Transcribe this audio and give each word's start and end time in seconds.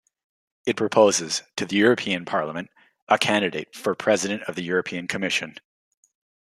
It 0.65 0.77
proposes, 0.77 1.43
to 1.57 1.65
the 1.67 1.75
European 1.75 2.25
Parliament, 2.25 2.71
a 3.07 3.19
candidate 3.19 3.75
for 3.75 3.93
President 3.93 4.41
of 4.47 4.55
the 4.55 4.63
European 4.63 5.05
Commission. 5.07 5.59